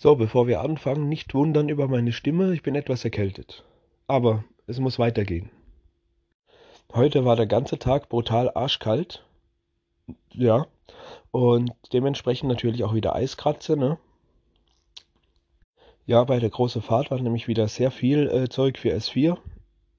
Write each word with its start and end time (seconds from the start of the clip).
So, 0.00 0.14
bevor 0.14 0.46
wir 0.46 0.60
anfangen, 0.60 1.08
nicht 1.08 1.34
wundern 1.34 1.68
über 1.68 1.88
meine 1.88 2.12
Stimme, 2.12 2.54
ich 2.54 2.62
bin 2.62 2.76
etwas 2.76 3.04
erkältet. 3.04 3.64
Aber 4.06 4.44
es 4.68 4.78
muss 4.78 5.00
weitergehen. 5.00 5.50
Heute 6.94 7.24
war 7.24 7.34
der 7.34 7.48
ganze 7.48 7.80
Tag 7.80 8.08
brutal 8.08 8.48
arschkalt. 8.54 9.24
Ja. 10.30 10.68
Und 11.32 11.72
dementsprechend 11.92 12.48
natürlich 12.48 12.84
auch 12.84 12.94
wieder 12.94 13.16
Eiskratze, 13.16 13.76
ne? 13.76 13.98
Ja, 16.06 16.22
bei 16.22 16.38
der 16.38 16.50
großen 16.50 16.80
Fahrt 16.80 17.10
war 17.10 17.20
nämlich 17.20 17.48
wieder 17.48 17.66
sehr 17.66 17.90
viel 17.90 18.28
äh, 18.28 18.48
Zeug 18.48 18.78
für 18.78 18.94
S4. 18.94 19.36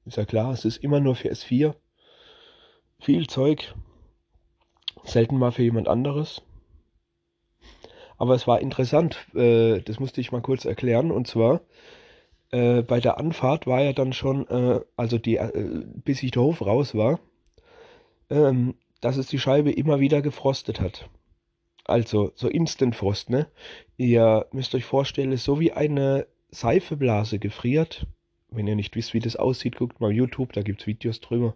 Ist 0.06 0.16
ja 0.16 0.24
klar, 0.24 0.54
es 0.54 0.64
ist 0.64 0.78
immer 0.78 1.02
nur 1.02 1.16
für 1.16 1.30
S4. 1.30 1.76
Viel 3.02 3.28
Zeug. 3.28 3.76
Selten 5.04 5.38
mal 5.38 5.52
für 5.52 5.64
jemand 5.64 5.90
anderes. 5.90 6.42
Aber 8.20 8.36
es 8.36 8.48
war 8.48 8.60
interessant, 8.62 9.18
äh, 9.34 9.80
das 9.80 10.00
musste 10.00 10.22
ich 10.22 10.32
mal 10.32 10.42
kurz 10.42 10.66
erklären. 10.66 11.10
Und 11.10 11.26
zwar, 11.26 11.62
äh, 12.52 12.82
bei 12.84 13.00
der 13.00 13.18
Anfahrt 13.18 13.66
war 13.66 13.82
ja 13.82 13.94
dann 13.94 14.14
schon, 14.14 14.46
äh, 14.50 14.82
also 14.98 15.18
die, 15.18 15.38
äh, 15.38 15.86
bis 16.04 16.22
ich 16.22 16.32
der 16.32 16.44
Hof 16.44 16.62
raus 16.62 16.94
war, 16.94 17.20
ähm, 18.30 18.76
dass 19.02 19.18
es 19.18 19.28
die 19.28 19.40
Scheibe 19.40 19.72
immer 19.72 20.02
wieder 20.02 20.22
gefrostet 20.22 20.82
hat. 20.82 21.10
Also 21.86 22.32
so 22.36 22.50
Instant-Frost, 22.50 23.30
ne? 23.30 23.48
Ihr 23.98 24.48
müsst 24.52 24.76
euch 24.76 24.86
vorstellen, 24.86 25.36
so 25.38 25.60
wie 25.60 25.72
eine 25.72 26.28
Seifeblase 26.52 27.40
gefriert. 27.40 28.06
Wenn 28.52 28.68
ihr 28.68 28.76
nicht 28.76 28.96
wisst, 28.96 29.14
wie 29.14 29.20
das 29.20 29.38
aussieht, 29.38 29.78
guckt 29.78 30.02
mal 30.02 30.12
YouTube, 30.12 30.54
da 30.54 30.62
gibt 30.62 30.82
es 30.82 30.88
Videos 30.88 31.22
drüber. 31.22 31.56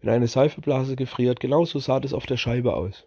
Wenn 0.00 0.10
eine 0.10 0.26
Seifeblase 0.26 0.96
gefriert, 0.96 1.38
genauso 1.38 1.78
sah 1.80 2.00
das 2.00 2.14
auf 2.14 2.26
der 2.26 2.38
Scheibe 2.38 2.74
aus. 2.74 3.06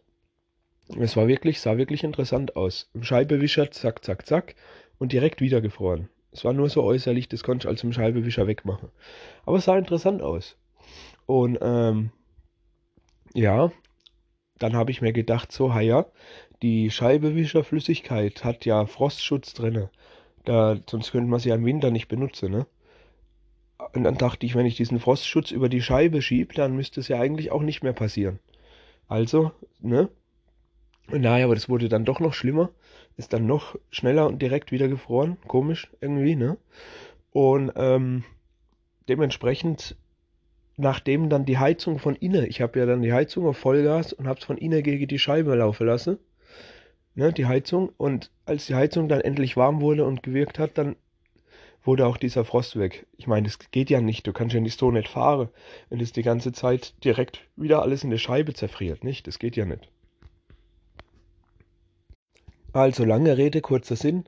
Es 1.00 1.18
war 1.18 1.28
wirklich, 1.28 1.60
sah 1.60 1.78
wirklich 1.78 2.04
interessant 2.04 2.56
aus. 2.56 2.90
Scheibewischer, 3.02 3.72
zack, 3.72 4.04
zack, 4.06 4.26
zack 4.26 4.56
und 5.00 5.12
direkt 5.12 5.42
wieder 5.42 5.62
gefroren. 5.62 6.10
Es 6.32 6.44
war 6.46 6.54
nur 6.54 6.70
so 6.70 6.84
äußerlich, 6.84 7.30
das 7.30 7.44
konnte 7.44 7.68
ich 7.68 7.70
als 7.70 7.84
im 7.84 7.94
Scheibewischer 7.94 8.46
wegmachen. 8.46 8.90
Aber 9.46 9.58
es 9.58 9.66
sah 9.66 9.78
interessant 9.78 10.22
aus. 10.22 10.58
Und 11.26 11.58
ähm, 11.62 12.12
ja, 13.34 13.72
dann 14.60 14.76
habe 14.76 14.92
ich 14.92 15.02
mir 15.02 15.14
gedacht, 15.14 15.52
so, 15.52 15.72
ja, 15.72 16.06
die 16.62 16.92
Scheibewischerflüssigkeit 16.92 18.44
hat 18.44 18.66
ja 18.66 18.86
Frostschutz 18.86 19.54
drin. 19.54 19.90
Da, 20.46 20.78
sonst 20.90 21.12
könnte 21.12 21.30
man 21.30 21.40
sie 21.40 21.50
ja 21.50 21.56
im 21.56 21.66
Winter 21.66 21.92
nicht 21.92 22.08
benutzen, 22.08 22.52
ne? 22.52 22.68
Und 23.94 24.04
dann 24.04 24.18
dachte 24.18 24.46
ich, 24.46 24.56
wenn 24.56 24.66
ich 24.66 24.78
diesen 24.78 25.00
Frostschutz 25.00 25.52
über 25.52 25.70
die 25.70 25.82
Scheibe 25.82 26.22
schiebe, 26.22 26.54
dann 26.54 26.76
müsste 26.76 27.00
es 27.00 27.08
ja 27.08 27.20
eigentlich 27.20 27.52
auch 27.52 27.62
nicht 27.62 27.84
mehr 27.84 27.94
passieren. 27.94 28.40
Also, 29.08 29.52
ne? 29.80 30.10
Naja, 31.08 31.46
aber 31.46 31.56
das 31.56 31.70
wurde 31.70 31.90
dann 31.90 32.06
doch 32.06 32.20
noch 32.20 32.34
schlimmer. 32.34 32.72
Ist 33.18 33.34
dann 33.34 33.46
noch 33.46 33.76
schneller 33.92 34.28
und 34.28 34.42
direkt 34.42 34.72
wieder 34.72 34.88
gefroren. 34.88 35.38
Komisch 35.48 35.92
irgendwie, 36.02 36.36
ne? 36.36 36.58
Und 37.32 37.72
ähm, 37.76 38.24
dementsprechend, 39.08 39.96
nachdem 40.78 41.30
dann 41.30 41.46
die 41.46 41.58
Heizung 41.58 42.00
von 42.00 42.16
innen, 42.16 42.46
ich 42.46 42.62
habe 42.62 42.80
ja 42.80 42.86
dann 42.86 43.02
die 43.02 43.14
Heizung 43.14 43.46
auf 43.46 43.58
Vollgas 43.58 44.14
und 44.14 44.28
habe 44.28 44.40
es 44.40 44.46
von 44.46 44.58
innen 44.58 44.84
gegen 44.84 45.08
die 45.08 45.20
Scheibe 45.20 45.56
laufen 45.56 45.88
lassen. 45.88 46.18
Ne, 47.14 47.32
die 47.32 47.46
Heizung. 47.46 47.92
Und 47.98 48.32
als 48.46 48.66
die 48.66 48.76
Heizung 48.76 49.08
dann 49.08 49.22
endlich 49.22 49.56
warm 49.56 49.82
wurde 49.82 50.06
und 50.06 50.24
gewirkt 50.24 50.60
hat, 50.60 50.78
dann 50.78 50.96
wurde 51.84 52.08
auch 52.08 52.18
dieser 52.18 52.44
Frost 52.44 52.78
weg. 52.78 53.06
Ich 53.16 53.28
meine, 53.28 53.48
das 53.48 53.60
geht 53.72 53.90
ja 53.90 54.02
nicht. 54.02 54.28
Du 54.28 54.34
kannst 54.34 54.54
ja 54.54 54.60
nicht 54.60 54.80
so 54.80 54.92
nicht 54.92 55.08
fahren, 55.08 55.50
wenn 55.90 56.00
es 56.00 56.12
die 56.12 56.24
ganze 56.24 56.52
Zeit 56.52 56.94
direkt 57.04 57.42
wieder 57.56 57.82
alles 57.82 58.04
in 58.04 58.10
der 58.10 58.18
Scheibe 58.18 58.54
zerfriert, 58.54 59.04
nicht? 59.04 59.28
Das 59.28 59.40
geht 59.40 59.56
ja 59.56 59.66
nicht. 59.66 59.90
Also 62.76 63.06
lange 63.06 63.38
Rede, 63.38 63.62
kurzer 63.62 63.96
Sinn. 63.96 64.26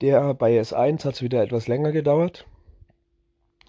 Der 0.00 0.32
bei 0.32 0.58
S1 0.58 1.04
hat 1.04 1.16
es 1.16 1.22
wieder 1.22 1.42
etwas 1.42 1.68
länger 1.68 1.92
gedauert. 1.92 2.46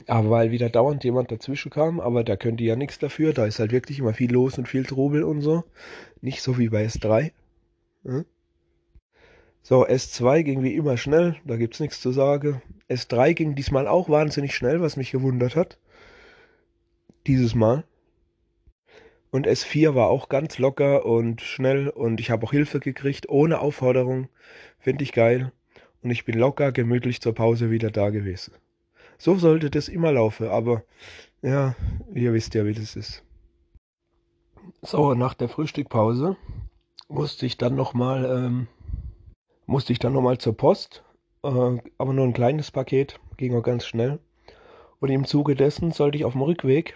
Aber 0.07 0.29
weil 0.29 0.51
wieder 0.51 0.69
dauernd 0.69 1.03
jemand 1.03 1.31
dazwischen 1.31 1.69
kam, 1.69 1.99
aber 1.99 2.23
da 2.23 2.37
könnte 2.37 2.63
ja 2.63 2.77
nichts 2.77 2.97
dafür. 2.97 3.33
Da 3.33 3.45
ist 3.45 3.59
halt 3.59 3.73
wirklich 3.73 3.99
immer 3.99 4.13
viel 4.13 4.31
los 4.31 4.57
und 4.57 4.69
viel 4.69 4.85
Trubel 4.85 5.25
und 5.25 5.41
so. 5.41 5.65
Nicht 6.21 6.41
so 6.41 6.57
wie 6.57 6.69
bei 6.69 6.85
S3. 6.85 7.33
Hm? 8.05 8.23
So, 9.63 9.85
S2 9.85 10.43
ging 10.43 10.63
wie 10.63 10.75
immer 10.75 10.95
schnell, 10.95 11.35
da 11.43 11.57
gibt's 11.57 11.81
nichts 11.81 11.99
zu 11.99 12.13
sagen. 12.13 12.61
S3 12.87 13.33
ging 13.33 13.55
diesmal 13.55 13.85
auch 13.85 14.07
wahnsinnig 14.07 14.55
schnell, 14.55 14.79
was 14.79 14.95
mich 14.95 15.11
gewundert 15.11 15.57
hat. 15.57 15.77
Dieses 17.27 17.53
Mal. 17.53 17.83
Und 19.35 19.47
S4 19.47 19.95
war 19.95 20.07
auch 20.07 20.29
ganz 20.29 20.59
locker 20.59 21.05
und 21.05 21.41
schnell 21.41 21.89
und 21.89 22.21
ich 22.21 22.31
habe 22.31 22.45
auch 22.45 22.51
Hilfe 22.51 22.79
gekriegt, 22.79 23.27
ohne 23.27 23.59
Aufforderung. 23.59 24.29
Finde 24.79 25.03
ich 25.03 25.11
geil. 25.11 25.51
Und 26.01 26.09
ich 26.11 26.23
bin 26.23 26.39
locker, 26.39 26.71
gemütlich 26.71 27.19
zur 27.19 27.35
Pause 27.35 27.69
wieder 27.69 27.91
da 27.91 28.11
gewesen. 28.11 28.53
So 29.17 29.35
sollte 29.35 29.69
das 29.69 29.89
immer 29.89 30.13
laufen, 30.13 30.47
aber 30.47 30.83
ja, 31.41 31.75
ihr 32.13 32.31
wisst 32.31 32.55
ja, 32.55 32.65
wie 32.65 32.75
das 32.75 32.95
ist. 32.95 33.25
So, 34.81 35.15
nach 35.15 35.33
der 35.33 35.49
Frühstückpause 35.49 36.37
musste 37.09 37.45
ich 37.45 37.57
dann 37.57 37.75
nochmal, 37.75 38.23
ähm, 38.23 38.67
musste 39.65 39.91
ich 39.91 39.99
dann 39.99 40.13
nochmal 40.13 40.37
zur 40.37 40.55
Post, 40.55 41.03
äh, 41.43 41.49
aber 41.97 42.13
nur 42.13 42.23
ein 42.23 42.33
kleines 42.33 42.71
Paket, 42.71 43.19
ging 43.35 43.53
auch 43.53 43.63
ganz 43.63 43.85
schnell. 43.85 44.19
Und 45.01 45.09
im 45.09 45.25
Zuge 45.25 45.55
dessen 45.55 45.91
sollte 45.91 46.17
ich 46.17 46.23
auf 46.23 46.31
dem 46.31 46.41
Rückweg 46.41 46.95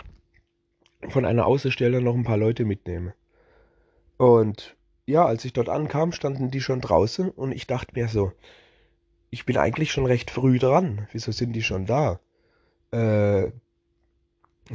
von 1.08 1.26
einer 1.26 1.46
Außenstelle 1.46 2.02
noch 2.02 2.16
ein 2.16 2.24
paar 2.24 2.38
Leute 2.38 2.66
mitnehme. 2.66 3.14
Und 4.18 4.76
ja, 5.06 5.26
als 5.26 5.46
ich 5.46 5.54
dort 5.54 5.70
ankam, 5.70 6.12
standen 6.12 6.52
die 6.52 6.62
schon 6.62 6.82
draußen 6.82 7.30
und 7.30 7.52
ich 7.52 7.68
dachte 7.68 7.94
mir 7.96 8.08
so, 8.08 8.34
ich 9.30 9.46
bin 9.46 9.58
eigentlich 9.58 9.92
schon 9.92 10.06
recht 10.06 10.32
früh 10.32 10.60
dran. 10.60 11.08
Wieso 11.12 11.32
sind 11.32 11.54
die 11.54 11.64
schon 11.64 11.86
da? 11.86 12.20
Äh, 12.92 13.52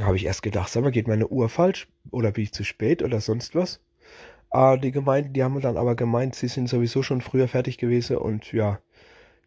habe 0.00 0.16
ich 0.16 0.24
erst 0.24 0.42
gedacht, 0.42 0.70
sag 0.70 0.82
mal, 0.82 0.90
geht 0.90 1.08
meine 1.08 1.28
Uhr 1.28 1.48
falsch 1.48 1.88
oder 2.10 2.32
bin 2.32 2.44
ich 2.44 2.52
zu 2.52 2.64
spät 2.64 3.02
oder 3.02 3.20
sonst 3.20 3.54
was? 3.54 3.80
Ah, 4.50 4.76
die 4.76 4.92
Gemeinden, 4.92 5.32
die 5.32 5.42
haben 5.42 5.60
dann 5.60 5.76
aber 5.76 5.94
gemeint, 5.94 6.34
sie 6.34 6.48
sind 6.48 6.68
sowieso 6.68 7.02
schon 7.02 7.20
früher 7.20 7.48
fertig 7.48 7.78
gewesen 7.78 8.16
und 8.16 8.52
ja, 8.52 8.80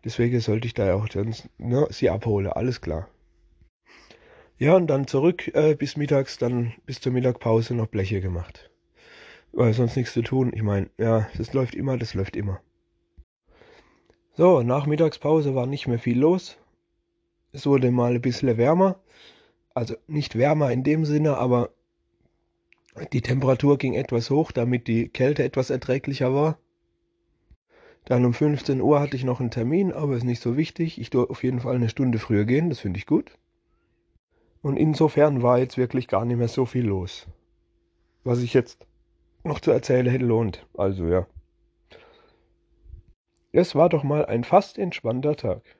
deswegen 0.03 0.39
sollte 0.41 0.67
ich 0.67 0.73
da 0.73 0.93
auch 0.93 1.07
dann, 1.09 1.33
ne, 1.57 1.87
sie 1.91 2.09
abholen, 2.09 2.47
alles 2.47 2.81
klar. 2.81 3.07
Ja, 4.59 4.75
und 4.75 4.87
dann 4.87 5.05
zurück 5.05 5.53
äh, 5.53 5.75
bis 5.75 5.97
mittags, 5.97 6.39
dann 6.39 6.73
bis 6.87 6.99
zur 6.99 7.11
Mittagpause 7.11 7.75
noch 7.75 7.87
Bleche 7.87 8.21
gemacht. 8.21 8.71
Weil 9.51 9.73
sonst 9.73 9.95
nichts 9.95 10.13
zu 10.13 10.23
tun. 10.23 10.51
Ich 10.53 10.63
meine, 10.63 10.89
ja, 10.97 11.29
das 11.37 11.53
läuft 11.53 11.75
immer, 11.75 11.97
das 11.97 12.15
läuft 12.15 12.35
immer. 12.35 12.59
So, 14.33 14.63
nach 14.63 14.87
Mittagspause 14.87 15.53
war 15.53 15.67
nicht 15.67 15.87
mehr 15.87 15.99
viel 15.99 16.17
los. 16.19 16.57
Es 17.51 17.67
wurde 17.67 17.91
mal 17.91 18.15
ein 18.15 18.21
bisschen 18.21 18.57
wärmer. 18.57 18.99
Also 19.75 19.95
nicht 20.07 20.35
wärmer 20.35 20.71
in 20.71 20.83
dem 20.83 21.05
Sinne, 21.05 21.37
aber 21.37 21.69
die 23.13 23.21
Temperatur 23.21 23.77
ging 23.77 23.93
etwas 23.93 24.31
hoch, 24.31 24.51
damit 24.51 24.87
die 24.87 25.07
Kälte 25.07 25.43
etwas 25.43 25.69
erträglicher 25.69 26.33
war. 26.33 26.57
Dann 28.05 28.25
um 28.25 28.33
15 28.33 28.81
Uhr 28.81 28.99
hatte 28.99 29.15
ich 29.17 29.23
noch 29.23 29.39
einen 29.39 29.51
Termin, 29.51 29.91
aber 29.91 30.15
ist 30.15 30.23
nicht 30.23 30.41
so 30.41 30.57
wichtig. 30.57 30.99
Ich 30.99 31.11
durfte 31.11 31.29
auf 31.29 31.43
jeden 31.43 31.59
Fall 31.59 31.75
eine 31.75 31.89
Stunde 31.89 32.17
früher 32.17 32.45
gehen, 32.45 32.69
das 32.69 32.79
finde 32.79 32.97
ich 32.97 33.05
gut. 33.05 33.37
Und 34.61 34.77
insofern 34.77 35.43
war 35.43 35.59
jetzt 35.59 35.77
wirklich 35.77 36.07
gar 36.07 36.25
nicht 36.25 36.37
mehr 36.37 36.47
so 36.47 36.65
viel 36.65 36.85
los. 36.85 37.27
Was 38.23 38.41
ich 38.41 38.53
jetzt 38.53 38.85
noch 39.43 39.59
zu 39.59 39.71
erzählen 39.71 40.07
hätte 40.07 40.25
lohnt. 40.25 40.65
Also 40.75 41.07
ja. 41.07 41.27
Es 43.51 43.75
war 43.75 43.89
doch 43.89 44.03
mal 44.03 44.25
ein 44.25 44.43
fast 44.43 44.77
entspannter 44.77 45.35
Tag. 45.35 45.76